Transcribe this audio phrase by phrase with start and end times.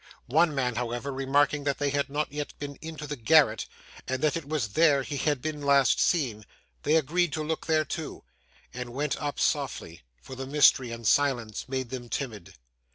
[0.25, 3.67] One man, however, remarking that they had not yet been into the garret,
[4.07, 6.43] and that it was there he had been last seen,
[6.81, 8.23] they agreed to look there too,
[8.73, 12.55] and went up softly; for the mystery and silence made them timid.